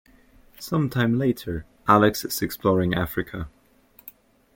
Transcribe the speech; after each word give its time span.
Some 0.57 0.89
time 0.89 1.19
later, 1.19 1.63
Alex 1.87 2.25
is 2.25 2.41
exploring 2.41 2.95
Africa. 2.95 3.49